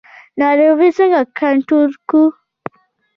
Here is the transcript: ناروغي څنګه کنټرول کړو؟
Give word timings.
ناروغي 0.39 0.89
څنګه 0.97 1.21
کنټرول 1.39 1.91
کړو؟ 2.09 2.23